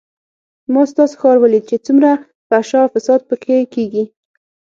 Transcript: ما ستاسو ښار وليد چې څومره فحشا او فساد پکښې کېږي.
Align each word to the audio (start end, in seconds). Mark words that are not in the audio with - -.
ما 0.73 0.83
ستاسو 0.91 1.15
ښار 1.21 1.37
وليد 1.39 1.63
چې 1.69 1.77
څومره 1.85 2.11
فحشا 2.47 2.79
او 2.85 2.89
فساد 2.93 3.19
پکښې 3.29 3.57
کېږي. 3.73 4.03